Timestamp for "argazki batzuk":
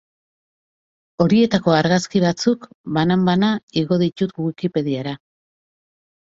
1.79-2.65